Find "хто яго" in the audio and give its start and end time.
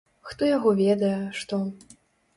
0.29-0.73